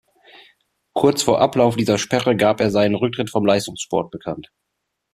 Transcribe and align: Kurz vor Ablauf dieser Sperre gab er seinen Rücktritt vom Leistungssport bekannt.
Kurz 0.93 1.21
vor 1.21 1.39
Ablauf 1.41 1.75
dieser 1.75 1.99
Sperre 1.99 2.35
gab 2.35 2.59
er 2.59 2.71
seinen 2.71 2.95
Rücktritt 2.95 3.29
vom 3.29 3.45
Leistungssport 3.45 4.09
bekannt. 4.09 4.51